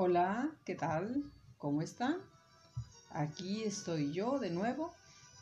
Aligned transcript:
Hola, 0.00 0.56
¿qué 0.64 0.76
tal? 0.76 1.24
¿Cómo 1.56 1.82
están? 1.82 2.18
Aquí 3.10 3.64
estoy 3.64 4.12
yo 4.12 4.38
de 4.38 4.48
nuevo 4.48 4.94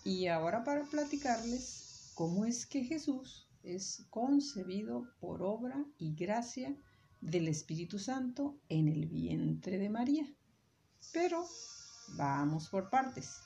y 0.03 0.29
ahora 0.29 0.64
para 0.64 0.85
platicarles 0.85 2.11
cómo 2.14 2.46
es 2.46 2.64
que 2.64 2.82
Jesús 2.82 3.46
es 3.62 4.07
concebido 4.09 5.09
por 5.21 5.43
obra 5.43 5.84
y 5.98 6.14
gracia 6.14 6.75
del 7.21 7.48
Espíritu 7.48 7.98
Santo 7.98 8.57
en 8.71 8.89
el 8.89 9.05
vientre 9.05 9.77
de 9.77 9.91
María. 9.91 10.27
Pero 11.12 11.45
vamos 12.16 12.70
por 12.70 12.88
partes. 12.88 13.36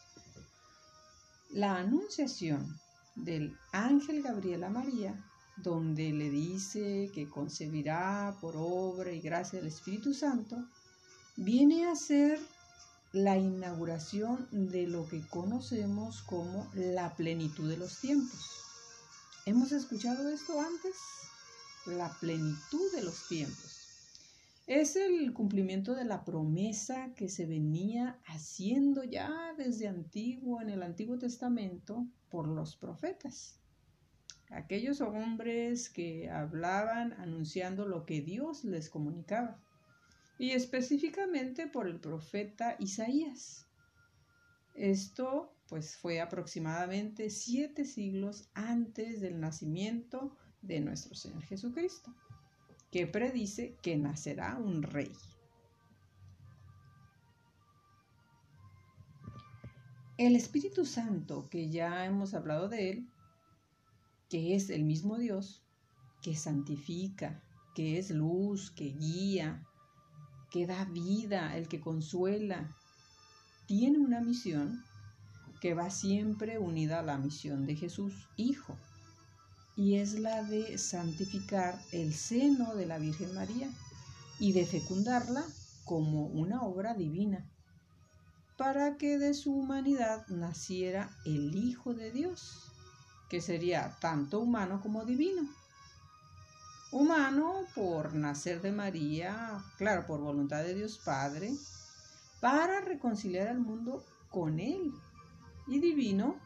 La 1.50 1.79
anunciación 1.79 2.79
del 3.16 3.58
ángel 3.72 4.22
Gabriel 4.22 4.62
a 4.62 4.70
María, 4.70 5.29
donde 5.56 6.12
le 6.12 6.30
dice 6.30 7.11
que 7.12 7.29
concebirá 7.29 8.38
por 8.40 8.54
obra 8.56 9.11
y 9.11 9.20
gracia 9.20 9.58
del 9.58 9.66
Espíritu 9.66 10.14
Santo, 10.14 10.68
viene 11.43 11.86
a 11.86 11.96
ser 11.96 12.39
la 13.12 13.39
inauguración 13.39 14.46
de 14.50 14.86
lo 14.86 15.08
que 15.08 15.26
conocemos 15.26 16.21
como 16.21 16.71
la 16.75 17.16
plenitud 17.16 17.66
de 17.66 17.79
los 17.79 17.99
tiempos. 17.99 18.63
¿Hemos 19.46 19.72
escuchado 19.72 20.29
esto 20.29 20.61
antes? 20.61 20.96
La 21.86 22.14
plenitud 22.21 22.93
de 22.94 23.03
los 23.03 23.26
tiempos. 23.26 23.79
Es 24.66 24.96
el 24.96 25.32
cumplimiento 25.32 25.94
de 25.94 26.04
la 26.04 26.26
promesa 26.26 27.11
que 27.16 27.30
se 27.30 27.46
venía 27.46 28.18
haciendo 28.27 29.02
ya 29.02 29.54
desde 29.57 29.88
antiguo, 29.88 30.61
en 30.61 30.68
el 30.68 30.82
Antiguo 30.82 31.18
Testamento, 31.18 32.06
por 32.28 32.48
los 32.48 32.77
profetas. 32.77 33.58
Aquellos 34.50 35.00
hombres 35.00 35.88
que 35.88 36.28
hablaban 36.28 37.14
anunciando 37.14 37.86
lo 37.86 38.05
que 38.05 38.20
Dios 38.20 38.62
les 38.64 38.91
comunicaba 38.91 39.58
y 40.41 40.53
específicamente 40.53 41.67
por 41.67 41.86
el 41.86 42.00
profeta 42.00 42.75
Isaías. 42.78 43.66
Esto 44.74 45.55
pues 45.69 45.98
fue 45.98 46.19
aproximadamente 46.19 47.28
siete 47.28 47.84
siglos 47.84 48.48
antes 48.55 49.20
del 49.20 49.38
nacimiento 49.38 50.34
de 50.62 50.80
nuestro 50.80 51.14
Señor 51.14 51.42
Jesucristo, 51.42 52.14
que 52.91 53.06
predice 53.06 53.77
que 53.83 53.98
nacerá 53.98 54.56
un 54.56 54.83
rey. 54.83 55.12
El 60.16 60.36
Espíritu 60.36 60.86
Santo, 60.86 61.50
que 61.50 61.68
ya 61.68 62.06
hemos 62.06 62.33
hablado 62.33 62.70
de 62.70 62.91
él, 62.91 63.11
que 64.30 64.55
es 64.55 64.70
el 64.70 64.84
mismo 64.84 65.18
Dios, 65.18 65.62
que 66.22 66.34
santifica, 66.34 67.42
que 67.74 67.98
es 67.98 68.11
luz, 68.11 68.70
que 68.70 68.86
guía, 68.86 69.66
que 70.50 70.66
da 70.66 70.84
vida, 70.84 71.56
el 71.56 71.68
que 71.68 71.80
consuela, 71.80 72.68
tiene 73.66 73.98
una 73.98 74.20
misión 74.20 74.84
que 75.60 75.74
va 75.74 75.90
siempre 75.90 76.58
unida 76.58 76.98
a 76.98 77.02
la 77.02 77.18
misión 77.18 77.66
de 77.66 77.76
Jesús, 77.76 78.28
Hijo, 78.36 78.76
y 79.76 79.96
es 79.96 80.18
la 80.18 80.42
de 80.42 80.76
santificar 80.78 81.80
el 81.92 82.12
seno 82.12 82.74
de 82.74 82.86
la 82.86 82.98
Virgen 82.98 83.34
María 83.34 83.70
y 84.38 84.52
de 84.52 84.66
fecundarla 84.66 85.44
como 85.84 86.26
una 86.26 86.62
obra 86.62 86.94
divina, 86.94 87.48
para 88.56 88.96
que 88.96 89.18
de 89.18 89.34
su 89.34 89.54
humanidad 89.54 90.26
naciera 90.28 91.10
el 91.24 91.54
Hijo 91.54 91.94
de 91.94 92.10
Dios, 92.10 92.72
que 93.28 93.40
sería 93.40 93.96
tanto 94.00 94.40
humano 94.40 94.80
como 94.82 95.04
divino 95.04 95.48
humano 96.92 97.66
por 97.74 98.14
nacer 98.14 98.60
de 98.60 98.72
María, 98.72 99.62
claro, 99.78 100.06
por 100.06 100.20
voluntad 100.20 100.62
de 100.62 100.74
Dios 100.74 100.98
Padre, 101.05 101.52
para 102.41 102.80
reconciliar 102.80 103.48
al 103.48 103.60
mundo 103.60 104.05
con 104.30 104.58
Él. 104.58 104.92
Y 105.68 105.78
divino, 105.78 106.36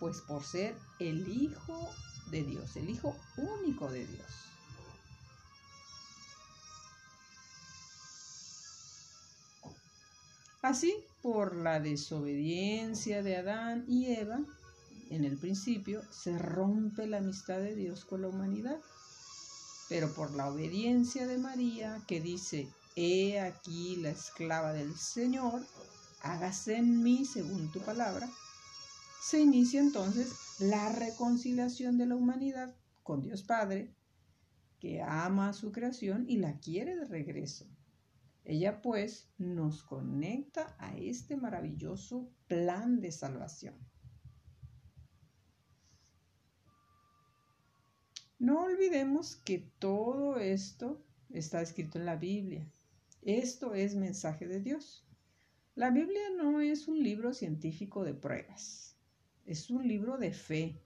pues 0.00 0.20
por 0.22 0.44
ser 0.44 0.74
el 0.98 1.28
Hijo 1.28 1.90
de 2.30 2.42
Dios, 2.42 2.76
el 2.76 2.88
Hijo 2.88 3.16
único 3.36 3.90
de 3.90 4.06
Dios. 4.06 4.46
Así, 10.62 10.96
por 11.22 11.54
la 11.54 11.78
desobediencia 11.80 13.22
de 13.22 13.36
Adán 13.36 13.84
y 13.86 14.06
Eva, 14.06 14.40
en 15.10 15.24
el 15.24 15.36
principio, 15.36 16.02
se 16.10 16.36
rompe 16.38 17.06
la 17.06 17.18
amistad 17.18 17.58
de 17.58 17.76
Dios 17.76 18.04
con 18.04 18.22
la 18.22 18.28
humanidad 18.28 18.80
pero 19.88 20.12
por 20.12 20.34
la 20.34 20.48
obediencia 20.48 21.26
de 21.26 21.38
María, 21.38 22.02
que 22.06 22.20
dice, 22.20 22.68
He 22.96 23.38
aquí 23.38 23.96
la 23.96 24.10
esclava 24.10 24.72
del 24.72 24.96
Señor, 24.96 25.62
hágase 26.22 26.76
en 26.76 27.02
mí 27.02 27.24
según 27.24 27.70
tu 27.70 27.80
palabra, 27.80 28.28
se 29.20 29.40
inicia 29.40 29.80
entonces 29.80 30.60
la 30.60 30.90
reconciliación 30.90 31.98
de 31.98 32.06
la 32.06 32.16
humanidad 32.16 32.74
con 33.02 33.22
Dios 33.22 33.42
Padre, 33.42 33.94
que 34.80 35.02
ama 35.02 35.50
a 35.50 35.52
su 35.52 35.72
creación 35.72 36.24
y 36.28 36.38
la 36.38 36.58
quiere 36.58 36.96
de 36.96 37.04
regreso. 37.04 37.66
Ella 38.44 38.80
pues 38.80 39.28
nos 39.38 39.82
conecta 39.82 40.76
a 40.78 40.96
este 40.96 41.36
maravilloso 41.36 42.30
plan 42.46 43.00
de 43.00 43.10
salvación. 43.10 43.74
No 48.38 48.64
olvidemos 48.64 49.36
que 49.36 49.70
todo 49.78 50.38
esto 50.38 51.02
está 51.30 51.62
escrito 51.62 51.98
en 51.98 52.04
la 52.04 52.16
Biblia. 52.16 52.70
Esto 53.22 53.74
es 53.74 53.94
mensaje 53.94 54.46
de 54.46 54.60
Dios. 54.60 55.06
La 55.74 55.90
Biblia 55.90 56.30
no 56.36 56.60
es 56.60 56.86
un 56.86 57.02
libro 57.02 57.32
científico 57.32 58.04
de 58.04 58.14
pruebas, 58.14 58.96
es 59.46 59.70
un 59.70 59.86
libro 59.88 60.18
de 60.18 60.32
fe, 60.32 60.80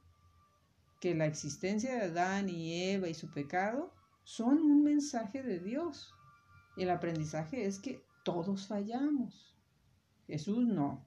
que 1.00 1.14
la 1.14 1.26
existencia 1.26 1.94
de 1.94 2.02
Adán 2.02 2.48
y 2.48 2.90
Eva 2.92 3.08
y 3.08 3.14
su 3.14 3.30
pecado 3.30 3.92
son 4.22 4.58
un 4.58 4.82
mensaje 4.82 5.42
de 5.42 5.58
Dios. 5.58 6.12
El 6.76 6.90
aprendizaje 6.90 7.66
es 7.66 7.78
que 7.78 8.02
todos 8.24 8.68
fallamos. 8.68 9.56
Jesús 10.26 10.66
no, 10.66 11.04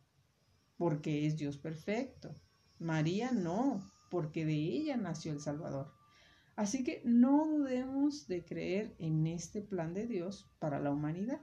porque 0.77 1.25
es 1.25 1.37
Dios 1.37 1.57
perfecto. 1.57 2.35
María 2.79 3.31
no, 3.31 3.81
porque 4.09 4.45
de 4.45 4.55
ella 4.55 4.97
nació 4.97 5.31
el 5.31 5.39
Salvador. 5.39 6.02
Así 6.55 6.83
que 6.83 7.01
no 7.03 7.47
dudemos 7.47 8.27
de 8.27 8.45
creer 8.45 8.95
en 8.99 9.25
este 9.25 9.61
plan 9.61 9.93
de 9.93 10.05
Dios 10.05 10.49
para 10.59 10.79
la 10.79 10.91
humanidad. 10.91 11.41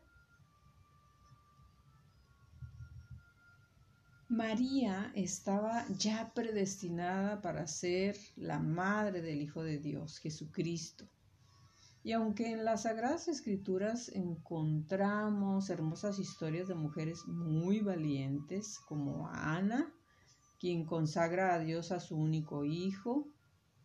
María 4.28 5.10
estaba 5.16 5.84
ya 5.88 6.32
predestinada 6.32 7.40
para 7.42 7.66
ser 7.66 8.16
la 8.36 8.60
madre 8.60 9.22
del 9.22 9.42
Hijo 9.42 9.64
de 9.64 9.78
Dios, 9.78 10.18
Jesucristo. 10.18 11.08
Y 12.04 12.12
aunque 12.12 12.52
en 12.52 12.64
las 12.64 12.84
Sagradas 12.84 13.26
Escrituras 13.26 14.08
encontramos 14.14 15.68
hermosas 15.68 16.20
historias 16.20 16.68
de 16.68 16.76
mujeres 16.76 17.26
muy 17.26 17.80
valientes, 17.80 18.78
como 18.86 19.28
Ana, 19.28 19.92
quien 20.60 20.86
consagra 20.86 21.52
a 21.52 21.58
Dios 21.58 21.90
a 21.90 21.98
su 21.98 22.16
único 22.16 22.64
hijo, 22.64 23.26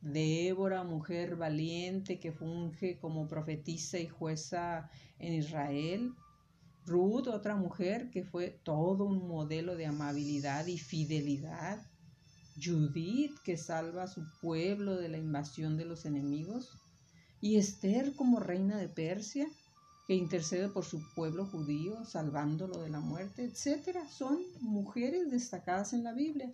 Débora, 0.05 0.83
mujer 0.83 1.35
valiente 1.35 2.19
que 2.19 2.31
funge 2.31 2.99
como 2.99 3.27
profetisa 3.27 3.97
y 3.97 4.07
jueza 4.07 4.87
en 5.17 5.33
Israel. 5.33 6.13
Ruth, 6.85 7.27
otra 7.27 7.55
mujer 7.55 8.11
que 8.11 8.23
fue 8.23 8.59
todo 8.63 9.05
un 9.05 9.27
modelo 9.27 9.75
de 9.75 9.87
amabilidad 9.87 10.67
y 10.67 10.77
fidelidad. 10.77 11.79
Judith, 12.63 13.35
que 13.43 13.57
salva 13.57 14.03
a 14.03 14.07
su 14.07 14.21
pueblo 14.41 14.95
de 14.95 15.09
la 15.09 15.17
invasión 15.17 15.75
de 15.75 15.85
los 15.85 16.05
enemigos. 16.05 16.77
Y 17.41 17.57
Esther 17.57 18.15
como 18.15 18.39
reina 18.39 18.77
de 18.77 18.87
Persia, 18.87 19.47
que 20.05 20.13
intercede 20.13 20.69
por 20.69 20.85
su 20.85 21.01
pueblo 21.15 21.47
judío, 21.47 22.05
salvándolo 22.05 22.83
de 22.83 22.91
la 22.91 22.99
muerte, 22.99 23.43
etc. 23.43 23.97
Son 24.07 24.37
mujeres 24.61 25.31
destacadas 25.31 25.93
en 25.93 26.03
la 26.03 26.13
Biblia. 26.13 26.53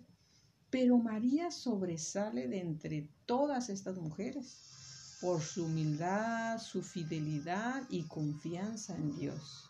Pero 0.72 0.96
María 0.96 1.50
sobresale 1.50 2.48
de 2.48 2.60
entre 2.60 3.06
todas 3.26 3.68
estas 3.68 3.98
mujeres 3.98 5.18
por 5.20 5.42
su 5.42 5.66
humildad, 5.66 6.58
su 6.58 6.82
fidelidad 6.82 7.82
y 7.90 8.04
confianza 8.04 8.96
en 8.96 9.14
Dios. 9.18 9.68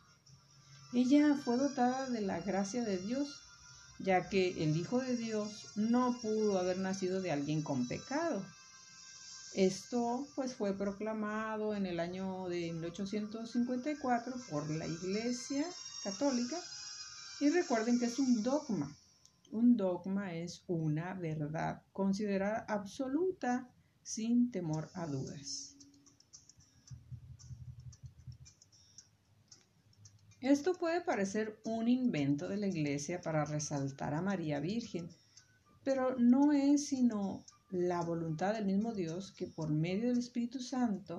Ella 0.93 1.34
fue 1.44 1.56
dotada 1.56 2.08
de 2.08 2.20
la 2.20 2.40
gracia 2.40 2.84
de 2.84 2.99
Dios, 2.99 3.40
ya 3.99 4.28
que 4.28 4.62
el 4.62 4.76
Hijo 4.76 5.00
de 5.00 5.16
Dios 5.16 5.66
no 5.75 6.16
pudo 6.22 6.56
haber 6.60 6.78
nacido 6.78 7.20
de 7.20 7.32
alguien 7.32 7.62
con 7.62 7.88
pecado. 7.88 8.40
Esto 9.55 10.25
pues 10.37 10.55
fue 10.55 10.72
proclamado 10.72 11.75
en 11.75 11.87
el 11.87 11.98
año 11.98 12.48
de 12.48 12.72
1854 12.75 14.34
por 14.48 14.70
la 14.70 14.87
Iglesia 14.87 15.66
Católica 16.05 16.60
y 17.40 17.48
recuerden 17.50 17.98
que 17.98 18.06
es 18.06 18.20
un 18.20 18.44
dogma 18.44 18.96
un 19.52 19.76
dogma 19.76 20.34
es 20.34 20.64
una 20.66 21.12
verdad 21.14 21.82
considerada 21.93 22.64
absoluta 22.69 23.69
sin 24.02 24.50
temor 24.50 24.90
a 24.94 25.06
dudas. 25.06 25.76
Esto 30.40 30.72
puede 30.75 31.02
parecer 31.02 31.60
un 31.64 31.87
invento 31.87 32.49
de 32.49 32.56
la 32.56 32.66
Iglesia 32.66 33.20
para 33.20 33.44
resaltar 33.44 34.14
a 34.14 34.22
María 34.22 34.58
Virgen, 34.58 35.08
pero 35.84 36.16
no 36.19 36.52
es 36.52 36.87
sino 36.87 37.44
la 37.70 38.02
voluntad 38.02 38.55
del 38.55 38.64
mismo 38.64 38.93
Dios 38.93 39.32
que 39.32 39.46
por 39.46 39.70
medio 39.70 40.08
del 40.08 40.19
Espíritu 40.19 40.60
Santo 40.60 41.19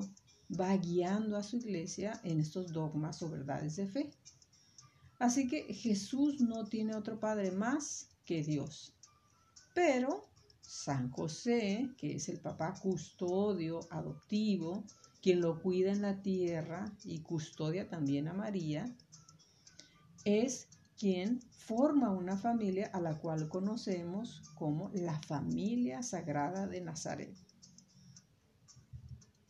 va 0.59 0.75
guiando 0.75 1.37
a 1.37 1.43
su 1.43 1.57
iglesia 1.57 2.19
en 2.23 2.39
estos 2.39 2.73
dogmas 2.73 3.21
o 3.21 3.29
verdades 3.29 3.75
de 3.75 3.87
fe. 3.87 4.11
Así 5.19 5.47
que 5.47 5.73
Jesús 5.73 6.41
no 6.41 6.65
tiene 6.65 6.95
otro 6.95 7.19
Padre 7.19 7.51
más 7.51 8.09
que 8.25 8.43
Dios. 8.43 8.93
Pero 9.73 10.27
San 10.61 11.11
José, 11.11 11.89
que 11.97 12.15
es 12.15 12.29
el 12.29 12.39
papá 12.39 12.73
custodio 12.81 13.81
adoptivo, 13.89 14.83
quien 15.21 15.41
lo 15.41 15.61
cuida 15.61 15.91
en 15.91 16.01
la 16.01 16.21
tierra 16.21 16.91
y 17.03 17.19
custodia 17.19 17.89
también 17.89 18.27
a 18.27 18.33
María, 18.33 18.85
es 20.25 20.67
quien 20.97 21.41
forma 21.51 22.11
una 22.11 22.37
familia 22.37 22.89
a 22.93 23.01
la 23.01 23.17
cual 23.19 23.49
conocemos 23.49 24.41
como 24.55 24.89
la 24.93 25.19
familia 25.21 26.01
sagrada 26.03 26.67
de 26.67 26.81
Nazaret. 26.81 27.35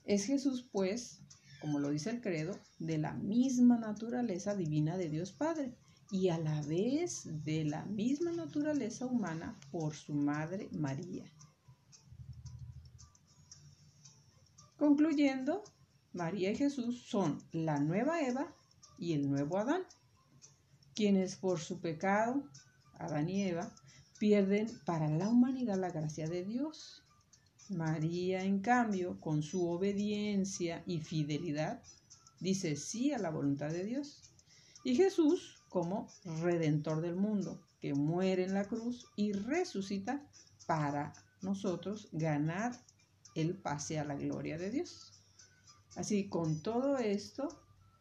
Es 0.05 0.25
Jesús, 0.25 0.67
pues, 0.71 1.21
como 1.61 1.79
lo 1.79 1.89
dice 1.89 2.09
el 2.09 2.21
credo, 2.21 2.59
de 2.79 2.97
la 2.97 3.13
misma 3.13 3.77
naturaleza 3.77 4.55
divina 4.55 4.97
de 4.97 5.09
Dios 5.09 5.31
Padre 5.31 5.75
y 6.11 6.29
a 6.29 6.37
la 6.37 6.61
vez 6.61 7.23
de 7.43 7.65
la 7.65 7.85
misma 7.85 8.31
naturaleza 8.31 9.05
humana 9.05 9.59
por 9.71 9.95
su 9.95 10.13
madre 10.13 10.69
María. 10.71 11.25
Concluyendo, 14.77 15.63
María 16.13 16.51
y 16.51 16.55
Jesús 16.55 17.03
son 17.07 17.41
la 17.51 17.79
nueva 17.79 18.21
Eva 18.21 18.53
y 18.97 19.13
el 19.13 19.29
nuevo 19.29 19.57
Adán, 19.57 19.83
quienes 20.93 21.35
por 21.35 21.59
su 21.59 21.79
pecado, 21.79 22.43
Adán 22.99 23.29
y 23.29 23.43
Eva, 23.43 23.73
pierden 24.19 24.67
para 24.85 25.09
la 25.09 25.29
humanidad 25.29 25.77
la 25.77 25.89
gracia 25.89 26.27
de 26.27 26.43
Dios 26.45 27.03
María, 27.69 28.43
en 28.43 28.59
cambio, 28.59 29.19
con 29.19 29.41
su 29.41 29.67
obediencia 29.67 30.83
y 30.85 30.99
fidelidad, 30.99 31.81
dice 32.39 32.75
sí 32.75 33.13
a 33.13 33.19
la 33.19 33.29
voluntad 33.29 33.69
de 33.69 33.85
Dios. 33.85 34.21
Y 34.83 34.95
Jesús 34.95 35.62
como 35.73 36.07
redentor 36.43 37.01
del 37.01 37.15
mundo, 37.15 37.59
que 37.81 37.95
muere 37.95 38.43
en 38.43 38.53
la 38.53 38.65
cruz 38.65 39.07
y 39.15 39.33
resucita 39.33 40.21
para 40.67 41.13
nosotros 41.41 42.09
ganar 42.11 42.79
el 43.33 43.55
pase 43.55 43.97
a 43.97 44.03
la 44.03 44.13
gloria 44.13 44.59
de 44.59 44.69
Dios. 44.69 45.11
Así, 45.95 46.29
con 46.29 46.61
todo 46.61 46.99
esto, 46.99 47.47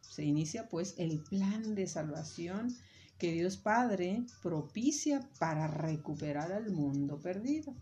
se 0.01 0.23
inicia 0.23 0.69
pues 0.69 0.93
el 0.99 1.23
plan 1.23 1.73
de 1.73 1.87
salvación 1.87 2.77
que 3.17 3.31
Dios 3.31 3.57
Padre 3.57 4.23
propicia 4.43 5.27
para 5.39 5.65
recuperar 5.65 6.51
al 6.51 6.69
mundo 6.69 7.19
perdido. 7.19 7.73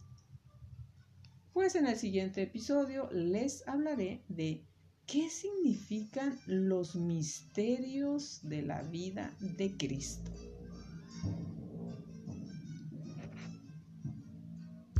Pues 1.51 1.75
en 1.75 1.85
el 1.85 1.97
siguiente 1.97 2.43
episodio 2.43 3.09
les 3.11 3.67
hablaré 3.67 4.23
de 4.29 4.63
qué 5.11 5.29
significan 5.29 6.39
los 6.45 6.95
misterios 6.95 8.39
de 8.43 8.61
la 8.61 8.81
vida 8.81 9.35
de 9.41 9.75
Cristo. 9.75 10.31